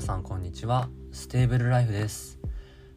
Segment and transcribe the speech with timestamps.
[0.00, 0.88] 皆さんこんにちは。
[1.12, 2.38] ステーブルライフです。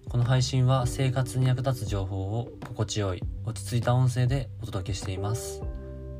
[0.07, 5.61] この配信は生活に役立つ情報を心地よい落ち着いた音声でお届けしています。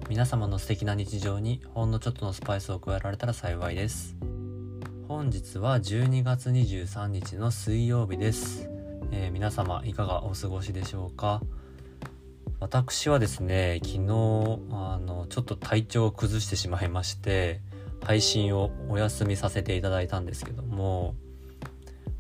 [0.10, 4.18] 皆様の素敵な日常にほんのちょっとのスパイスを加えられたら幸いです。
[5.08, 8.70] 本日は12月23日の水曜日です、
[9.14, 11.42] えー、皆様いかがお過ごしでしょうか？
[12.60, 14.00] 私はですね昨日
[14.72, 17.62] あのちょっと体調を崩してしまいまして
[18.04, 21.16] 配信をお休みさせていただいたんですけども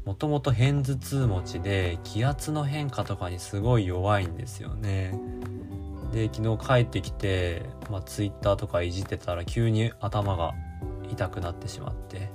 [0.06, 5.18] もともと片頭痛持ちで気圧の変化とかにすごい弱いんですよね。
[6.12, 10.54] で昨日帰ってきて、まあ、Twitter とかいじってたら急に頭が
[11.10, 12.30] 痛くなってしまって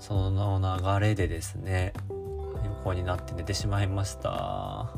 [0.00, 0.60] その
[0.98, 1.92] 流れでですね
[2.64, 4.90] 横になって寝てしまいました。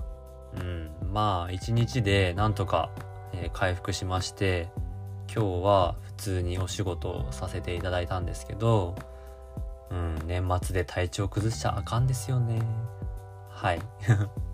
[0.56, 2.90] うんまあ一日でなんとか、
[3.34, 4.70] え、回復しまして
[5.32, 8.96] 今日は普通にお仕事をさせていただいたんですけど、
[9.90, 12.60] うん、年末で体調崩しちゃあかんですよね。
[13.51, 13.80] はい。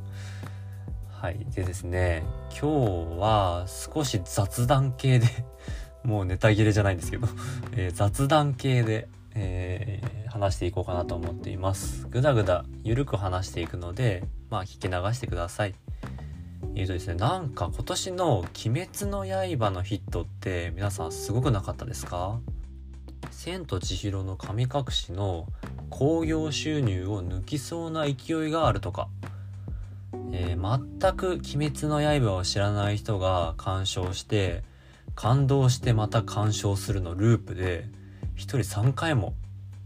[1.11, 1.47] はい。
[1.55, 5.27] でですね、今日は少し雑談系で
[6.03, 7.29] もうネタ切れじゃないんですけど
[7.73, 12.07] えー、雑談系で、えー、話していこうかなと思っています。
[12.09, 15.75] ぐだぐだゆるく話していくので、まあ聞き流してください。
[16.75, 22.41] えーとですね、なんか今年の「鬼滅の刃」のヒットって皆さんすごくなかったですか？
[23.31, 25.47] 千と千尋の神隠しの
[25.91, 29.09] 興行収入を抜きそうな勢いがあるとか、
[30.33, 34.65] えー、全く「鬼滅の刃」を知らない人が鑑賞して
[35.15, 37.89] 感動してまた鑑賞するのループで
[38.37, 39.35] 1人3回も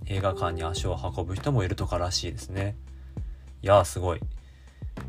[0.06, 2.76] 映画館に足を運ぶ人もいるとからしいですね。
[3.62, 4.20] いやーすごい。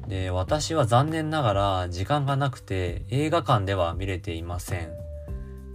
[0.09, 4.89] で、私は残念ながら時間がなくて映画館では見れていません。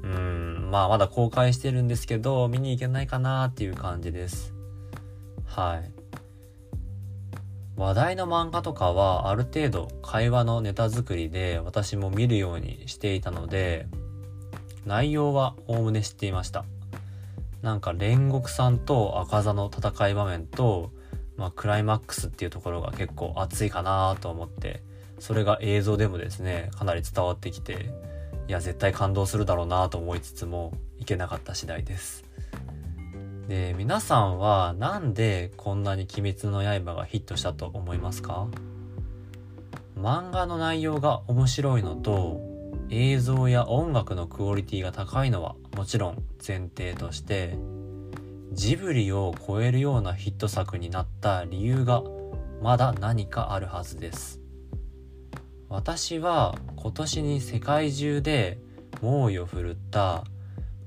[0.02, 4.52] うん、まあまだ公開してるんですけど、見に行けないかなっていう感じです。
[5.46, 5.91] はい。
[7.76, 13.86] 話題の漫画とかはある程度会話のネタ作りで私も見るようにしていたので、
[14.84, 16.64] 内容はおおむね知っていました。
[17.62, 20.91] なんか煉獄さんと赤座の戦い場面と
[21.37, 24.83] まあ、クライマックスっていうところが結構熱いかなと思って
[25.19, 27.91] それが映像でもですねかなり伝わってきて
[28.47, 32.25] いや絶対感動するだろうなと思いつつもいけなかった次第です。
[33.49, 38.47] で皆さんはなんでこんなに「鬼滅の刃」がヒットしたと思いますか？
[39.99, 42.41] 漫画の内容が面白いのと
[42.91, 47.56] 映像や音楽のクオリティが高いのはもちろん前提として
[48.54, 52.04] ジブリを超えるようなヒット作になった理由が
[52.62, 54.41] まだ何かあるはずです。
[55.69, 58.59] 私は今年に世界中で
[59.03, 60.22] 猛威を振るった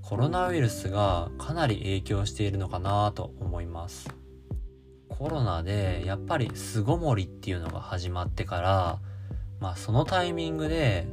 [0.02, 4.10] コロナウイルスがかなり影響しているのかなと思います。
[5.10, 9.00] コロナでやっぱり巣ごもりっていうのが始まってから
[9.60, 11.06] まあそのタイミングで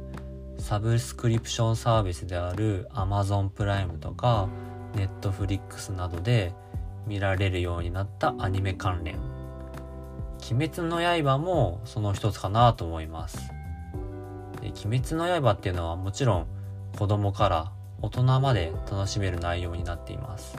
[0.57, 4.47] サブスクリプションサービスである Amazon プライムとか
[4.95, 6.53] ネットフリックスなどで
[7.05, 9.17] 見られるようになったアニメ関連。
[10.51, 13.37] 鬼滅の刃もその一つかなと思います。
[14.61, 16.47] で鬼滅の刃っていうのはもちろん
[16.97, 20.57] 子供から大人まで楽しめる内容になっています。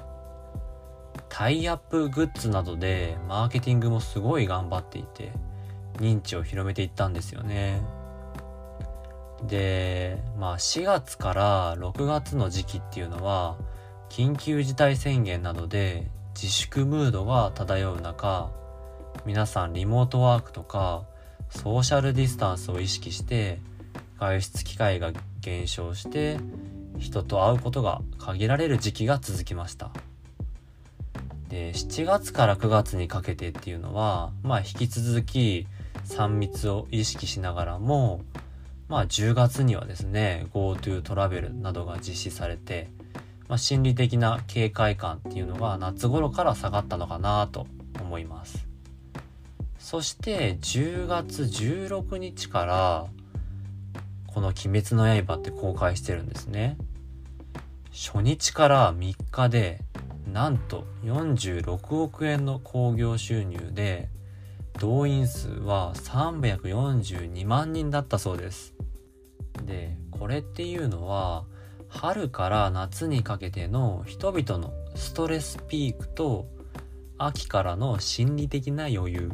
[1.29, 5.33] タイアップグッズなどでマーケティングもすごい頑張っていて
[5.99, 7.83] 認知を広めていったんですよね。
[9.47, 13.57] でまあ4月から6月の時期っていうのは
[14.09, 18.51] 緊急事態宣言などで自粛ムードが漂う中
[19.25, 21.05] 皆さんリモートワークとか
[21.51, 23.61] ソーシャルディスタンスを意識して
[24.19, 26.39] 外出機会が減少して
[26.99, 29.91] 人と会うことが限られる時期が続きました。
[31.49, 35.67] で7月から9月にかけてっていうのはまあ引き続き
[36.07, 38.23] 3密を意識しながらも
[38.89, 42.89] まあ10月にはですね GoTo トラベルなどが実施されて
[43.49, 47.67] まあ、心理的な警戒感っていうのが夏頃から下がったのかなと
[48.01, 48.67] 思います。
[49.79, 53.07] そして10月16日から
[54.27, 56.77] この「鬼滅の刃」って公開してるんですね。
[57.93, 59.81] 初日から3日で
[60.31, 64.11] なんと46億円の興行収入で
[64.81, 68.75] 動員数は342万人だったそうです。
[69.65, 71.45] でこれっていうのは
[71.97, 76.47] 春から夏にかけての人々のストレスピークと
[77.17, 79.33] 秋からの心理的な余裕。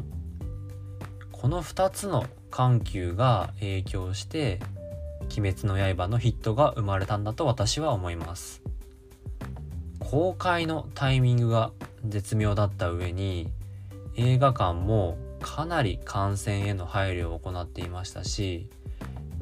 [1.33, 4.61] この2つの緩急が影響して
[5.37, 8.63] 「鬼滅の刃」のヒットが生まれたんだと私は思います。
[9.99, 11.73] 公開のタイミングが
[12.07, 13.51] 絶妙だった上に
[14.15, 18.69] 映画館もかなり感染への配慮を行っていましたし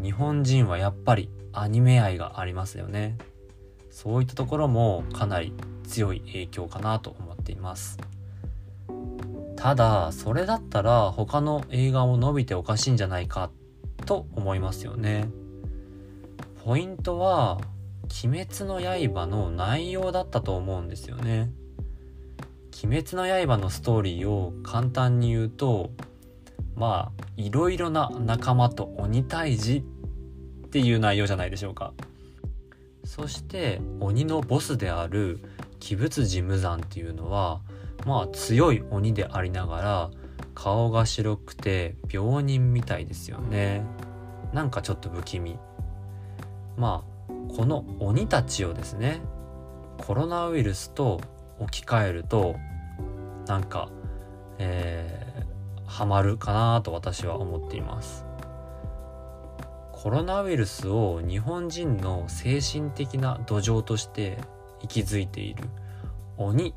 [0.03, 3.19] 日本人はやっぱりアニメ愛がありますよね。
[3.91, 5.53] そういったところもかなり
[5.85, 7.99] 強い影響かなと思っています。
[9.57, 13.51] ただそれだったら他の映画も伸びておかしいんじゃないか
[14.07, 15.29] と思いますよね。
[16.65, 17.59] ポイントは
[18.25, 21.51] 「鬼滅の刃」の内容だったと思うんですよね。
[22.83, 25.91] 鬼滅の刃のストーリーを簡単に言うと
[26.81, 29.85] まあいろいろな仲間と鬼退治
[30.65, 31.93] っていう内容じゃないでしょうか。
[33.05, 35.41] そして鬼のボスである
[35.87, 37.61] 鬼物寺無惨っていうのは
[38.07, 40.11] まあ強い鬼でありながら
[40.55, 43.85] 顔が白くて病人みたいですよね。
[44.55, 45.59] なんかちょっと不気味。
[46.79, 49.21] まあこの鬼たちをですね
[49.99, 51.21] コロナウイルスと
[51.59, 52.57] 置き換えると
[53.47, 53.91] なんか、
[54.59, 55.45] え、
[55.91, 58.25] ハマるかなと私は思っています。
[59.91, 64.39] コロナウイルスを日本人の精神的な土壌として
[64.81, 65.65] 息づいている。
[66.37, 66.75] 鬼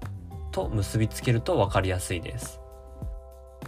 [0.51, 2.59] と結びつけると分かりやすいです。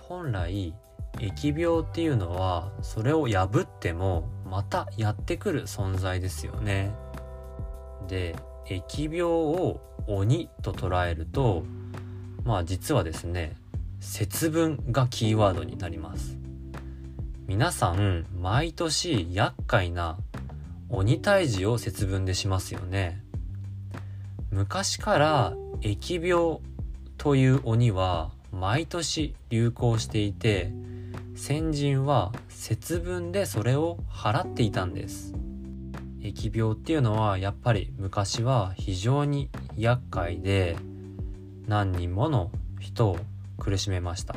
[0.10, 0.74] 本来
[1.20, 6.92] 疫病っていうのはそれを破ってもまたやってくる存在ですよね。
[8.08, 11.64] で疫病を鬼と捉えると
[12.44, 13.56] まあ実はですね
[14.06, 16.38] 節分がキーワードになります。
[17.48, 20.18] 皆さん毎年厄介な
[20.90, 23.22] 鬼退治を節分でしますよね。
[24.52, 26.60] 昔から疫病
[27.18, 30.72] という鬼は毎年流行していて
[31.36, 35.34] 先人は節分でそれを払っていたんです。
[36.22, 40.78] 疫病っていうのはやっぱり昔は非常に厄介で
[41.68, 43.18] 何人もの人を
[43.58, 44.36] 苦しめました。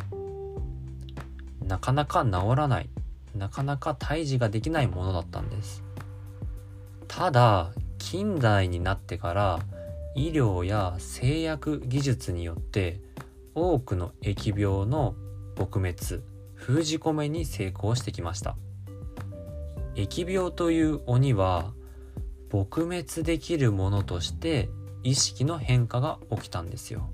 [1.64, 2.88] なかなか治らない。
[3.36, 5.84] なかなか退治ができないものだったんです。
[7.06, 9.60] ただ近代になってから
[10.14, 13.00] 医療や製薬技術によって
[13.54, 15.14] 多くの疫病の
[15.56, 16.22] 撲滅
[16.54, 18.56] 封じ込めに成功してきました。
[19.94, 21.72] 疫病という鬼は
[22.50, 24.70] 撲滅できるものとして
[25.02, 27.10] 意識の変化が起きたんですよ。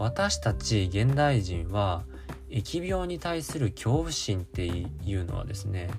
[0.00, 2.04] 私たち現代人は
[2.48, 5.90] 疫病に対する恐怖心っていうのはですね、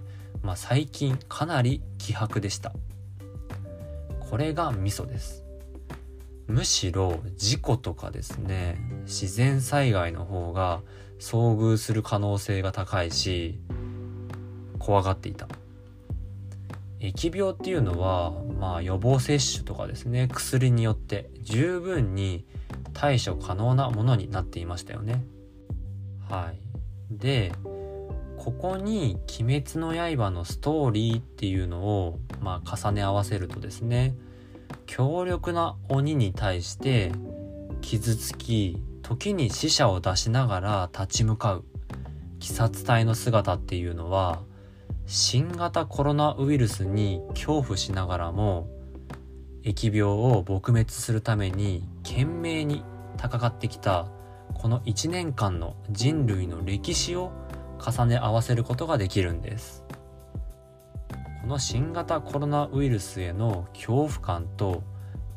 [0.42, 2.74] まあ、最近かなり希薄でした。
[4.19, 5.45] これがミソです。
[6.48, 10.81] むしろ事故とかですね自然災害の方が
[11.19, 13.59] 遭遇する可能性が高いし
[14.80, 15.48] 怖がっていた。
[17.01, 22.45] 疫病っていうのはまあ予防接種とかですね薬によって十分に
[22.94, 25.24] 対処可能なものになっていましたよね。
[26.30, 27.18] はい。
[27.18, 27.51] で、
[28.38, 34.15] ここに「鬼滅の刃」のストーリーっていうのを、まあ、重ね合わせるとですね
[34.88, 37.12] 強力な鬼に対して
[37.81, 41.65] 傷つき時に死者を出しながら立ち向かう
[42.38, 44.42] 鬼殺隊の姿っていうのは
[45.13, 48.69] 新型コロナウイルスに恐怖しながらも
[49.62, 52.86] 疫病を撲滅するために懸命に
[53.22, 54.08] 戦ってきた
[54.53, 57.34] この1年間の人類の歴史を
[57.86, 59.84] 重ね合わせることができるんです。
[61.41, 64.82] この新型コロナウイルスへの恐怖感と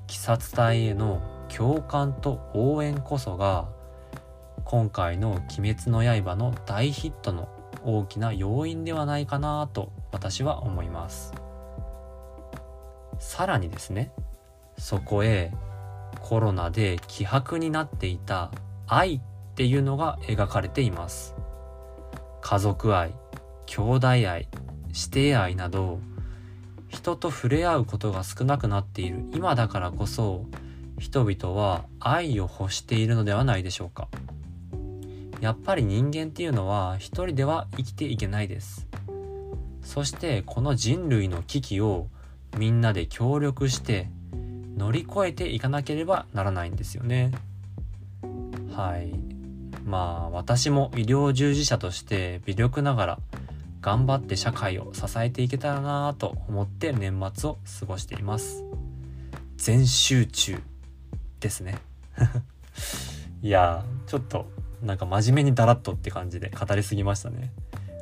[0.09, 1.21] 鬼殺隊への
[1.53, 3.69] 共感と応援こそが
[4.65, 7.49] 今回の「鬼滅の刃」の大ヒットの
[7.85, 11.33] 大きな要因ではないかなと私は思います。
[13.19, 14.13] さらにですね
[14.77, 15.53] そこへ
[16.21, 18.51] コロナで希薄になっていた
[18.87, 19.21] 愛っ
[19.55, 21.35] ていうのが描かれています。
[22.41, 23.15] 家族愛
[23.67, 24.49] 兄弟愛
[24.93, 25.99] 師弟愛など
[26.89, 30.47] 人と触れ合うことが少なくなっている今だからこそ
[30.99, 34.09] 人々は愛を欲しているのではないでしょうか。
[35.41, 38.87] やっぱり人間っていうのは一人では生きていけないです。
[39.83, 42.09] そしてこの人類の危機を
[42.57, 44.09] みんなで協力して
[44.77, 47.33] 乗り越えていかなければならないんですよね。
[48.75, 49.13] はい。
[49.85, 53.19] まあ私も医療従事者として微力ながら
[53.81, 58.65] 頑張って社会を支えていけたらなぁと思って年末を過ごしています。
[59.57, 60.59] 全集中
[61.41, 61.77] ですね。
[63.43, 64.49] いやちょっと
[64.83, 67.53] なんか真面目にダラッとって感じで語りすぎましたね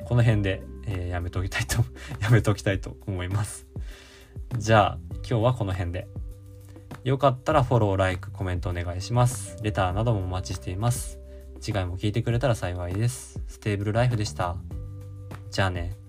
[0.04, 1.84] この辺で、えー、やめときたいと
[2.20, 3.66] やめときたいと思います
[4.58, 4.98] じゃあ
[5.28, 6.08] 今日はこの辺で
[7.04, 9.56] よかったらフォロー、ライク、コメントお願いします。
[9.60, 11.18] レターなどもお待ちしています。
[11.60, 13.40] 次回も聞いてくれたら幸いです。
[13.48, 14.56] ステーブルライフでした。
[15.50, 16.01] じゃあね。